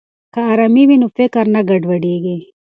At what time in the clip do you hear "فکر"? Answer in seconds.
1.17-1.45